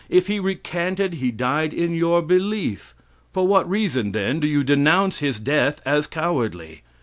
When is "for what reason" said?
3.33-4.13